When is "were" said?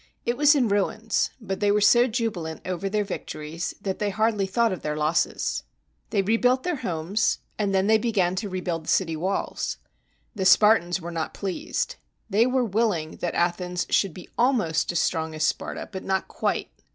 1.71-1.79, 10.99-11.11, 12.47-12.65